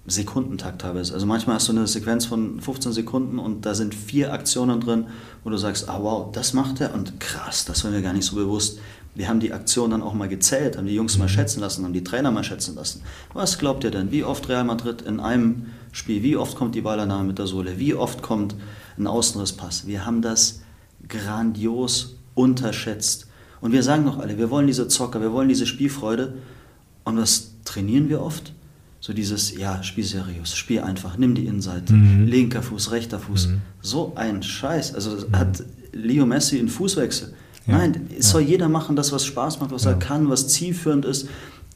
[0.10, 1.14] Sekundentakt teilweise.
[1.14, 5.08] Also manchmal hast du eine Sequenz von 15 Sekunden und da sind vier Aktionen drin,
[5.44, 8.26] wo du sagst, ah wow, das macht er und krass, das war mir gar nicht
[8.26, 8.80] so bewusst.
[9.16, 11.30] Wir haben die Aktion dann auch mal gezählt, haben die Jungs mal mhm.
[11.30, 13.02] schätzen lassen, haben die Trainer mal schätzen lassen.
[13.34, 14.12] Was glaubt ihr denn?
[14.12, 17.80] Wie oft Real Madrid in einem Spiel, wie oft kommt die Ballannahme mit der Sohle,
[17.80, 18.56] wie oft kommt
[18.98, 19.88] ein Außenrisspass?
[19.88, 20.62] Wir haben das
[21.08, 23.28] grandios unterschätzt.
[23.62, 26.36] Und wir sagen noch alle, wir wollen diese Zocker, wir wollen diese Spielfreude.
[27.04, 28.54] Und was trainieren wir oft?
[29.02, 32.28] So dieses, ja, spiel seriös, spiel einfach, nimm die Innenseite, mhm.
[32.28, 33.48] linker Fuß, rechter Fuß.
[33.48, 33.62] Mhm.
[33.82, 34.94] So ein Scheiß.
[34.94, 35.38] Also mhm.
[35.38, 37.34] hat Leo Messi einen Fußwechsel.
[37.66, 37.78] Ja.
[37.78, 38.32] Nein, es ja.
[38.34, 39.92] soll jeder machen, das, was Spaß macht, was ja.
[39.92, 41.30] er kann, was zielführend ist.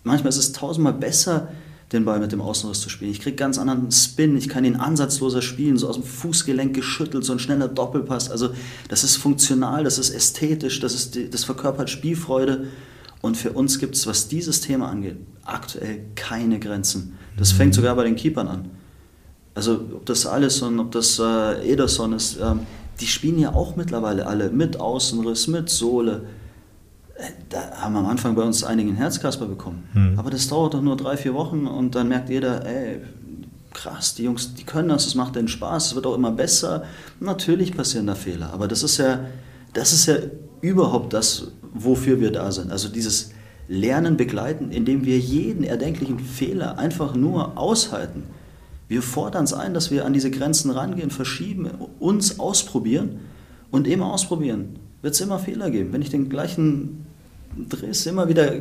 [0.03, 1.49] Manchmal ist es tausendmal besser,
[1.93, 3.12] den Ball mit dem Außenriss zu spielen.
[3.12, 7.23] Ich kriege ganz anderen Spin, ich kann ihn ansatzloser spielen, so aus dem Fußgelenk geschüttelt,
[7.23, 8.31] so ein schneller Doppelpass.
[8.31, 8.49] Also
[8.89, 12.67] das ist funktional, das ist ästhetisch, das, ist das verkörpert Spielfreude.
[13.23, 17.17] Und für uns gibt es, was dieses Thema angeht, aktuell keine Grenzen.
[17.38, 17.57] Das mhm.
[17.57, 18.65] fängt sogar bei den Keepern an.
[19.55, 22.59] Also ob das Alisson, ob das äh, Ederson ist, ähm,
[22.99, 26.25] die spielen ja auch mittlerweile alle mit Außenriss, mit Sohle.
[27.15, 29.88] Äh, da haben wir am Anfang bei uns einige einen Herzkasper bekommen.
[29.93, 30.19] Mhm.
[30.19, 32.99] Aber das dauert doch nur drei, vier Wochen und dann merkt jeder, ey,
[33.71, 36.83] krass, die Jungs, die können das, es macht denen Spaß, es wird auch immer besser.
[37.21, 39.21] Natürlich passieren da Fehler, aber das ist ja,
[39.71, 40.15] das ist ja
[40.59, 42.71] überhaupt das, wofür wir da sind.
[42.71, 43.31] Also dieses
[43.67, 48.23] Lernen begleiten, indem wir jeden erdenklichen Fehler einfach nur aushalten.
[48.88, 53.21] Wir fordern es ein, dass wir an diese Grenzen rangehen, verschieben, uns ausprobieren
[53.71, 54.79] und immer ausprobieren.
[55.01, 55.93] Wird es immer Fehler geben.
[55.93, 57.05] Wenn ich den gleichen
[57.69, 58.53] Dress immer wieder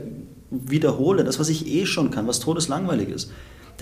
[0.51, 3.33] wiederhole, das, was ich eh schon kann, was todeslangweilig ist,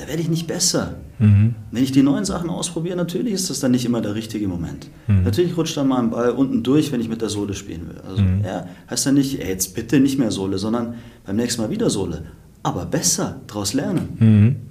[0.01, 0.97] da werde ich nicht besser.
[1.19, 1.55] Mhm.
[1.71, 4.89] Wenn ich die neuen Sachen ausprobiere, natürlich ist das dann nicht immer der richtige Moment.
[5.07, 5.25] Mhm.
[5.25, 8.01] Natürlich rutscht dann mal ein Ball unten durch, wenn ich mit der Sohle spielen will.
[8.09, 8.43] Also mhm.
[8.43, 10.95] ja, heißt dann nicht, ey, jetzt bitte nicht mehr Sohle, sondern
[11.27, 12.25] beim nächsten Mal wieder Sohle.
[12.63, 14.70] Aber besser, daraus lernen.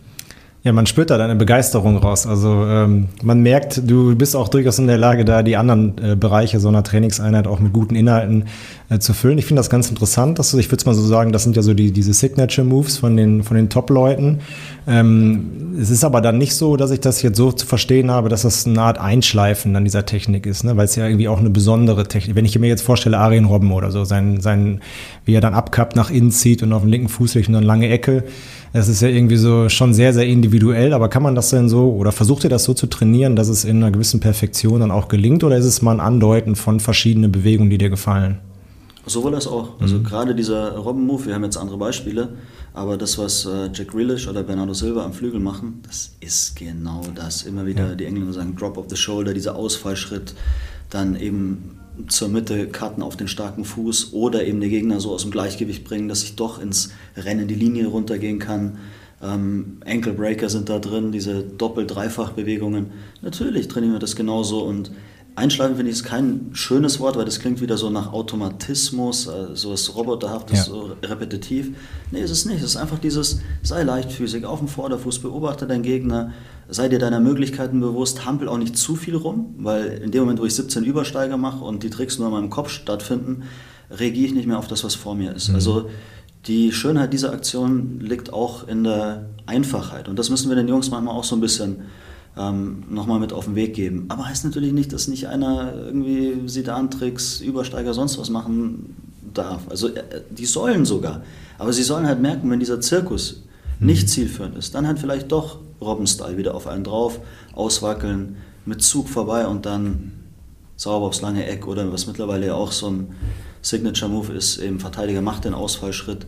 [0.61, 2.27] Ja, man spürt da deine Begeisterung raus.
[2.27, 6.15] Also ähm, man merkt, du bist auch durchaus in der Lage, da die anderen äh,
[6.17, 8.43] Bereiche so einer Trainingseinheit auch mit guten Inhalten
[8.89, 9.37] äh, zu füllen.
[9.37, 10.37] Ich finde das ganz interessant.
[10.37, 12.67] Dass du, ich würde es mal so sagen, das sind ja so die, diese Signature
[12.67, 14.39] Moves von den, von den Top-Leuten.
[14.85, 18.27] Ähm, es ist aber dann nicht so, dass ich das jetzt so zu verstehen habe,
[18.27, 20.75] dass das eine Art Einschleifen an dieser Technik ist, ne?
[20.75, 22.35] weil es ja irgendwie auch eine besondere Technik.
[22.35, 24.81] Wenn ich mir jetzt vorstelle, Arjen Robben oder so, sein, sein,
[25.23, 27.63] wie er dann abkappt, nach innen zieht und auf den linken Fuß legt und dann
[27.63, 28.25] lange Ecke
[28.73, 31.91] es ist ja irgendwie so schon sehr, sehr individuell, aber kann man das denn so
[31.91, 35.07] oder versucht ihr das so zu trainieren, dass es in einer gewissen Perfektion dann auch
[35.07, 38.39] gelingt oder ist es mal ein Andeuten von verschiedenen Bewegungen, die dir gefallen?
[39.05, 39.79] Sowohl als auch.
[39.79, 40.03] Also mhm.
[40.03, 42.29] gerade dieser Robben-Move, wir haben jetzt andere Beispiele,
[42.73, 47.01] aber das, was äh, Jack Grealish oder Bernardo Silva am Flügel machen, das ist genau
[47.15, 47.43] das.
[47.43, 47.95] Immer wieder, ja.
[47.95, 50.35] die Engländer sagen Drop of the Shoulder, dieser Ausfallschritt,
[50.91, 55.23] dann eben zur Mitte Karten auf den starken Fuß oder eben den Gegner so aus
[55.23, 58.77] dem Gleichgewicht bringen, dass ich doch ins Rennen die Linie runtergehen kann.
[59.21, 62.91] Ähm, Ankle Breaker sind da drin, diese Doppel-Dreifach-Bewegungen.
[63.21, 64.91] Natürlich trainieren wir das genauso und
[65.39, 69.55] Einschleifen finde ich ist kein schönes Wort, weil das klingt wieder so nach Automatismus, äh,
[69.55, 70.61] so ist roboterhaft, ja.
[70.61, 71.77] so repetitiv.
[72.11, 72.57] Nee, ist es nicht.
[72.57, 76.33] Es ist einfach dieses, sei leichtfüßig, auf dem Vorderfuß, beobachte deinen Gegner,
[76.69, 80.39] sei dir deiner Möglichkeiten bewusst, hampel auch nicht zu viel rum, weil in dem Moment,
[80.39, 83.43] wo ich 17 Übersteiger mache und die Tricks nur in meinem Kopf stattfinden,
[83.91, 85.49] reagiere ich nicht mehr auf das, was vor mir ist.
[85.49, 85.55] Mhm.
[85.55, 85.89] Also
[86.47, 90.07] die Schönheit dieser Aktion liegt auch in der Einfachheit.
[90.07, 91.77] Und das müssen wir den Jungs manchmal auch so ein bisschen
[92.37, 94.05] ähm, nochmal mit auf den Weg geben.
[94.09, 98.95] Aber heißt natürlich nicht, dass nicht einer irgendwie Sidan-Tricks, Übersteiger, sonst was machen
[99.33, 99.63] darf.
[99.69, 101.23] Also äh, die sollen sogar.
[101.57, 103.43] Aber sie sollen halt merken, wenn dieser Zirkus
[103.79, 103.87] mhm.
[103.87, 107.19] nicht zielführend ist, dann halt vielleicht doch Robben-Style wieder auf einen drauf,
[107.53, 110.13] auswackeln, mit Zug vorbei und dann
[110.75, 113.15] sauber aufs lange Eck oder was mittlerweile ja auch so ein
[113.61, 116.25] Signature-Move ist, eben Verteidiger macht den Ausfallschritt.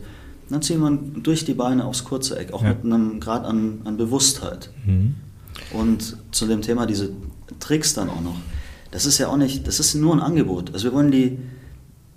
[0.50, 2.74] Dann zieht man durch die Beine aufs kurze Eck, auch ja.
[2.74, 4.70] mit einem Grad an, an Bewusstheit.
[4.84, 5.14] Mhm.
[5.72, 7.10] Und zu dem Thema diese
[7.60, 8.36] Tricks dann auch noch.
[8.90, 10.74] Das ist ja auch nicht, das ist nur ein Angebot.
[10.74, 11.38] Also wir wollen die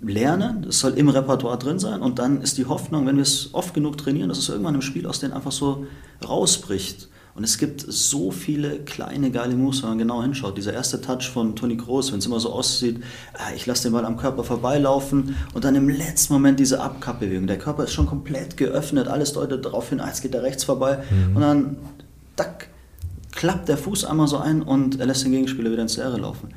[0.02, 3.50] lernen, das soll im Repertoire drin sein und dann ist die Hoffnung, wenn wir es
[3.54, 5.86] oft genug trainieren, dass es irgendwann im Spiel aus denen einfach so
[6.26, 7.08] rausbricht.
[7.36, 10.56] Und es gibt so viele kleine geile Moves, wenn man genau hinschaut.
[10.56, 13.02] Dieser erste Touch von Toni Kroos, wenn es immer so aussieht,
[13.34, 17.46] ah, ich lasse den Ball am Körper vorbeilaufen und dann im letzten Moment diese Abkappbewegung.
[17.46, 20.64] Der Körper ist schon komplett geöffnet, alles deutet darauf hin, ah, jetzt geht er rechts
[20.64, 21.36] vorbei mhm.
[21.36, 21.76] und dann,
[22.36, 22.68] tack,
[23.32, 26.48] klappt der Fuß einmal so ein und er lässt den Gegenspieler wieder ins Leere laufen.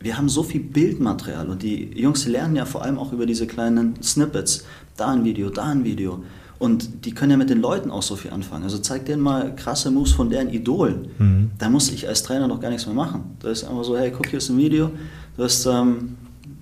[0.00, 3.46] Wir haben so viel Bildmaterial und die Jungs lernen ja vor allem auch über diese
[3.46, 4.64] kleinen Snippets.
[4.96, 6.24] Da ein Video, da ein Video.
[6.60, 8.64] Und die können ja mit den Leuten auch so viel anfangen.
[8.64, 11.08] Also zeig denen mal krasse Moves von deren Idolen.
[11.18, 11.50] Mhm.
[11.58, 13.22] Da muss ich als Trainer noch gar nichts mehr machen.
[13.40, 14.90] Da ist einfach so, hey, guck, hier ist ein Video.
[15.38, 16.16] Du hast, ähm,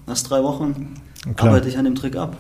[0.07, 0.95] hast drei Wochen,
[1.35, 1.51] Klar.
[1.51, 2.37] arbeite ich an dem Trick ab.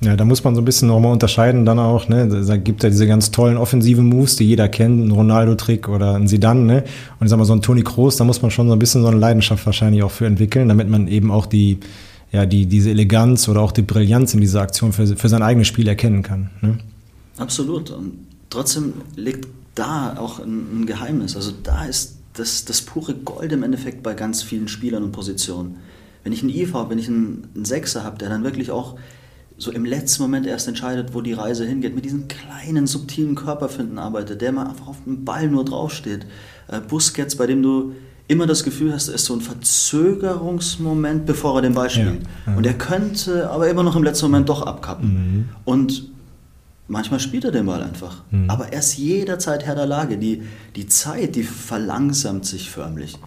[0.00, 2.26] Ja, da muss man so ein bisschen nochmal unterscheiden dann auch, ne?
[2.26, 6.28] Da gibt ja diese ganz tollen offensiven Moves, die jeder kennt, ein Ronaldo-Trick oder ein
[6.28, 6.84] Sidan, ne?
[7.20, 9.02] Und ich sag mal, so ein Toni Kroos, da muss man schon so ein bisschen
[9.02, 11.78] so eine Leidenschaft wahrscheinlich auch für entwickeln, damit man eben auch die,
[12.32, 15.68] ja, die, diese Eleganz oder auch die Brillanz in dieser Aktion für, für sein eigenes
[15.68, 16.50] Spiel erkennen kann.
[16.62, 16.78] Ne?
[17.38, 17.90] Absolut.
[17.90, 21.36] Und trotzdem liegt da auch ein, ein Geheimnis.
[21.36, 25.76] Also da ist das, das pure Gold im Endeffekt bei ganz vielen Spielern und Positionen.
[26.24, 28.96] Wenn ich einen IV habe, wenn ich einen, einen Sechser habe, der dann wirklich auch
[29.58, 33.98] so im letzten Moment erst entscheidet, wo die Reise hingeht, mit diesen kleinen, subtilen Körperfinden
[33.98, 36.26] arbeitet, der mal einfach auf dem Ball nur draufsteht.
[36.68, 37.92] Äh, Busquets, bei dem du
[38.28, 42.22] immer das Gefühl hast, ist so ein Verzögerungsmoment, bevor er den Ball spielt.
[42.46, 42.56] Ja, ja.
[42.56, 45.08] Und er könnte aber immer noch im letzten Moment doch abkappen.
[45.08, 45.48] Mhm.
[45.64, 46.11] Und
[46.88, 48.22] manchmal spielt er den Ball einfach.
[48.30, 48.50] Mhm.
[48.50, 50.18] Aber er ist jederzeit Herr der Lage.
[50.18, 50.42] Die,
[50.76, 53.18] die Zeit, die verlangsamt sich förmlich.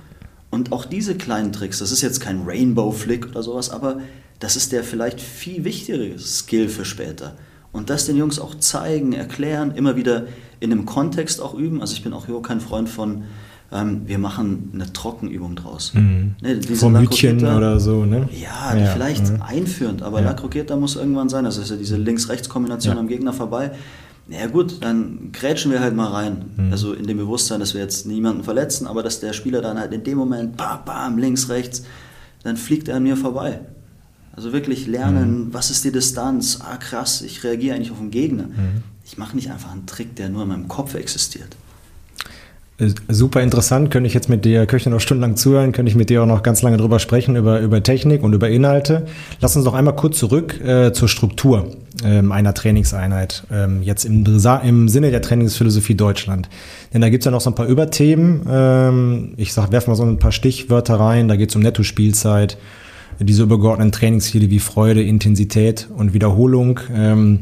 [0.49, 3.99] Und auch diese kleinen Tricks, das ist jetzt kein Rainbow-Flick oder sowas, aber
[4.39, 7.35] das ist der vielleicht viel wichtigere Skill für später.
[7.71, 10.27] Und das den Jungs auch zeigen, erklären, immer wieder
[10.61, 11.81] in einem Kontext auch üben.
[11.81, 13.25] Also ich bin auch kein Freund von,
[13.71, 15.93] ähm, wir machen eine Trockenübung draus.
[15.93, 16.35] Mhm.
[16.41, 18.29] Ne, Vom Hütchen oder so, ne?
[18.31, 19.41] Ja, ja vielleicht mhm.
[19.41, 20.27] einführend, aber ja.
[20.27, 21.45] La Croqueta muss irgendwann sein.
[21.45, 22.99] Das ist ja diese Links-Rechts-Kombination ja.
[22.99, 23.71] am Gegner vorbei.
[24.27, 26.45] Ja gut, dann grätschen wir halt mal rein.
[26.57, 26.71] Mhm.
[26.71, 29.93] Also in dem Bewusstsein, dass wir jetzt niemanden verletzen, aber dass der Spieler dann halt
[29.93, 31.83] in dem Moment, bam, bam, links, rechts,
[32.43, 33.61] dann fliegt er an mir vorbei.
[34.35, 35.53] Also wirklich lernen, mhm.
[35.53, 36.59] was ist die Distanz?
[36.61, 38.43] Ah, krass, ich reagiere eigentlich auf den Gegner.
[38.43, 38.83] Mhm.
[39.05, 41.55] Ich mache nicht einfach einen Trick, der nur in meinem Kopf existiert.
[42.77, 46.09] Äh, super interessant, könnte ich jetzt mit dir, ich noch stundenlang zuhören, könnte ich mit
[46.09, 49.05] dir auch noch ganz lange drüber sprechen, über, über Technik und über Inhalte.
[49.39, 51.71] Lass uns noch einmal kurz zurück äh, zur Struktur
[52.03, 54.25] ähm, einer Trainingseinheit, ähm, jetzt im,
[54.63, 56.49] im Sinne der Trainingsphilosophie Deutschland.
[56.93, 58.41] Denn da gibt es ja noch so ein paar Überthemen.
[58.49, 62.57] Ähm, ich sag, werf mal so ein paar Stichwörter rein, da geht es um Netto-Spielzeit,
[63.19, 66.81] diese übergeordneten Trainingsziele wie Freude, Intensität und Wiederholung.
[66.93, 67.39] Ähm,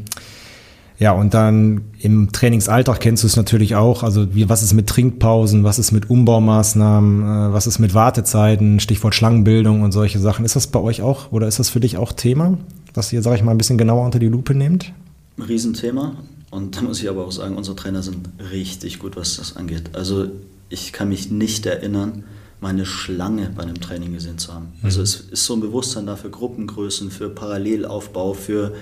[0.98, 4.02] ja, und dann im Trainingsalltag kennst du es natürlich auch.
[4.04, 8.78] Also wie, was ist mit Trinkpausen, was ist mit Umbaumaßnahmen, äh, was ist mit Wartezeiten,
[8.78, 10.44] Stichwort Schlangenbildung und solche Sachen.
[10.44, 12.58] Ist das bei euch auch oder ist das für dich auch Thema,
[12.94, 14.92] was ihr, sag ich mal, ein bisschen genauer unter die Lupe nehmt?
[15.36, 16.14] Ein Riesenthema.
[16.50, 19.90] Und da muss ich aber auch sagen, unsere Trainer sind richtig gut, was das angeht.
[19.94, 20.28] Also
[20.68, 22.22] ich kann mich nicht erinnern,
[22.60, 24.68] meine Schlange bei einem Training gesehen zu haben.
[24.80, 25.04] Also mhm.
[25.04, 28.74] es ist so ein Bewusstsein dafür, Gruppengrößen, für Parallelaufbau, für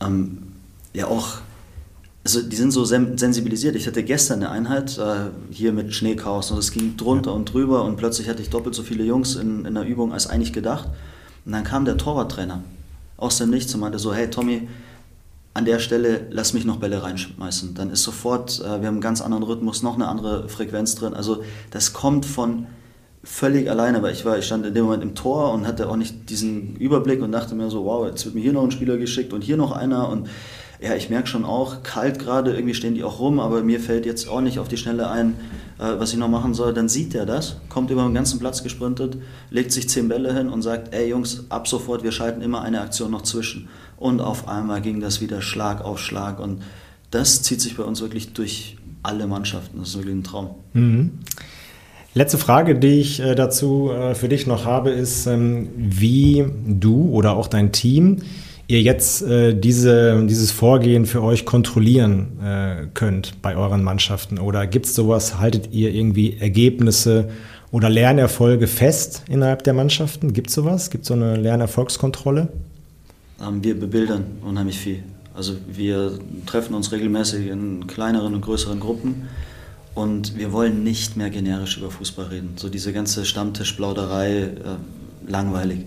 [0.00, 0.53] ähm,
[0.94, 1.38] ja auch,
[2.24, 3.76] also die sind so sensibilisiert.
[3.76, 7.36] Ich hatte gestern eine Einheit äh, hier mit Schneechaos und es ging drunter ja.
[7.36, 10.26] und drüber und plötzlich hatte ich doppelt so viele Jungs in, in der Übung als
[10.26, 10.88] eigentlich gedacht.
[11.44, 12.62] Und dann kam der Torwarttrainer
[13.18, 14.68] aus dem Nichts und meinte so, hey Tommy,
[15.52, 17.74] an der Stelle lass mich noch Bälle reinschmeißen.
[17.74, 21.14] Dann ist sofort, äh, wir haben einen ganz anderen Rhythmus, noch eine andere Frequenz drin.
[21.14, 22.66] Also das kommt von
[23.22, 25.96] völlig alleine, weil ich war, ich stand in dem Moment im Tor und hatte auch
[25.96, 28.96] nicht diesen Überblick und dachte mir so, wow, jetzt wird mir hier noch ein Spieler
[28.96, 30.28] geschickt und hier noch einer und
[30.84, 34.04] ja, ich merke schon auch, kalt gerade, irgendwie stehen die auch rum, aber mir fällt
[34.04, 35.34] jetzt auch nicht auf die Schnelle ein,
[35.78, 36.74] äh, was ich noch machen soll.
[36.74, 39.16] Dann sieht er das, kommt über den ganzen Platz gesprintet,
[39.50, 42.82] legt sich zehn Bälle hin und sagt, ey Jungs, ab sofort, wir schalten immer eine
[42.82, 43.68] Aktion noch zwischen.
[43.96, 46.62] Und auf einmal ging das wieder Schlag auf Schlag und
[47.10, 49.78] das zieht sich bei uns wirklich durch alle Mannschaften.
[49.78, 50.50] Das ist wirklich ein Traum.
[50.74, 51.12] Mhm.
[52.12, 57.08] Letzte Frage, die ich äh, dazu äh, für dich noch habe, ist, ähm, wie du
[57.10, 58.18] oder auch dein Team
[58.66, 64.38] ihr jetzt äh, diese, dieses Vorgehen für euch kontrollieren äh, könnt bei euren Mannschaften?
[64.38, 67.28] Oder gibt es sowas, haltet ihr irgendwie Ergebnisse
[67.70, 70.32] oder Lernerfolge fest innerhalb der Mannschaften?
[70.32, 70.90] Gibt es sowas?
[70.90, 72.48] Gibt es so eine Lernerfolgskontrolle?
[73.40, 75.02] Ähm, wir bebildern unheimlich viel.
[75.34, 79.28] Also wir treffen uns regelmäßig in kleineren und größeren Gruppen
[79.94, 82.52] und wir wollen nicht mehr generisch über Fußball reden.
[82.56, 84.50] So diese ganze Stammtischplauderei, äh,
[85.26, 85.80] langweilig.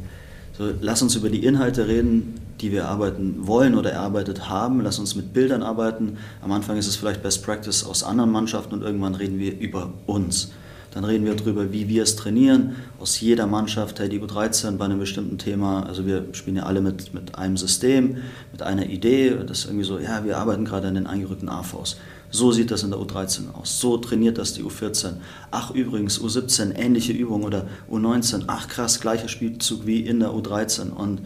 [0.58, 4.82] So, lass uns über die Inhalte reden, die wir arbeiten wollen oder erarbeitet haben.
[4.82, 6.18] Lass uns mit Bildern arbeiten.
[6.42, 9.94] Am Anfang ist es vielleicht Best Practice aus anderen Mannschaften und irgendwann reden wir über
[10.08, 10.52] uns.
[10.92, 12.78] Dann reden wir darüber, wie wir es trainieren.
[13.00, 15.86] Aus jeder Mannschaft, hey, die U13 bei einem bestimmten Thema.
[15.86, 18.18] Also wir spielen ja alle mit, mit einem System,
[18.52, 19.38] mit einer Idee.
[19.46, 21.98] Das ist irgendwie so, ja, wir arbeiten gerade an den eingerückten AVs.
[22.30, 23.80] So sieht das in der U13 aus.
[23.80, 25.14] So trainiert das die U14.
[25.50, 28.44] Ach übrigens, U17, ähnliche Übung oder U19.
[28.48, 30.92] Ach krass, gleicher Spielzug wie in der U13.
[30.92, 31.22] Und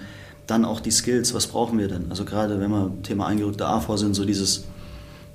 [0.45, 2.07] dann auch die Skills, was brauchen wir denn?
[2.09, 4.65] Also gerade wenn wir Thema eingerückte AV sind, so dieses,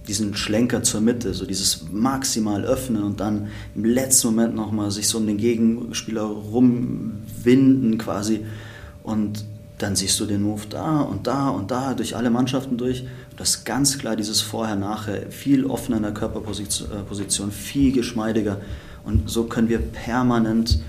[0.06, 5.08] diesen Schlenker zur Mitte, so dieses maximal öffnen und dann im letzten Moment nochmal sich
[5.08, 8.44] so um den Gegenspieler rumwinden quasi.
[9.02, 9.44] Und
[9.78, 13.04] dann siehst du den Move da und da und da durch alle Mannschaften durch
[13.36, 18.58] das ist ganz klar dieses Vorher-Nachher, viel offener in der Körperposition, viel geschmeidiger.
[19.04, 20.80] Und so können wir permanent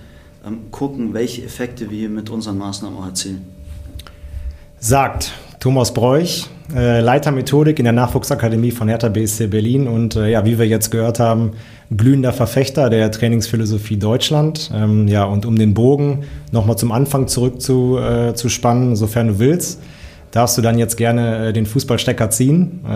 [0.46, 3.46] ähm, gucken, welche Effekte wir mit unseren Maßnahmen auch erzielen.
[4.80, 10.30] Sagt Thomas Bräuch, äh, Leiter Methodik in der Nachwuchsakademie von Hertha BSC Berlin und äh,
[10.30, 11.54] ja, wie wir jetzt gehört haben,
[11.96, 14.72] glühender Verfechter der Trainingsphilosophie Deutschland.
[14.74, 19.28] Ähm, ja, und um den Bogen nochmal zum Anfang zurück zu, äh, zu spannen, sofern
[19.28, 19.82] du willst,
[20.38, 22.86] darfst du dann jetzt gerne äh, den Fußballstecker ziehen.
[22.86, 22.92] Äh,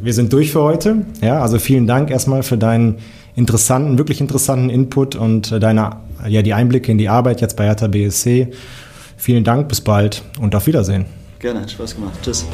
[0.00, 1.04] wir sind durch für heute.
[1.20, 2.98] Ja, also vielen Dank erstmal für deinen
[3.34, 5.96] interessanten, wirklich interessanten Input und äh, deine,
[6.28, 8.52] ja, die Einblicke in die Arbeit jetzt bei Hertha BSC.
[9.16, 11.06] Vielen Dank, bis bald und auf Wiedersehen.
[11.40, 12.14] Gerne, hat Spaß gemacht.
[12.22, 12.46] Tschüss.